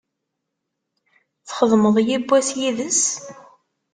Txedmeḍ 1.47 1.95
yewwas 2.07 2.49
yid-s? 2.59 3.01